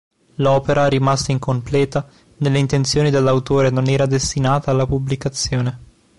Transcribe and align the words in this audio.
L'opera, 0.37 0.87
rimasta 0.87 1.31
incompleta, 1.31 2.09
nelle 2.37 2.57
intenzioni 2.57 3.11
dell'autore 3.11 3.69
non 3.69 3.85
era 3.87 4.07
destinata 4.07 4.71
alla 4.71 4.87
pubblicazione. 4.87 5.79